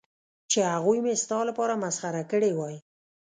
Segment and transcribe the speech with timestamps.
[0.51, 2.75] چې هغوی مې ستا لپاره مسخره کړې وای.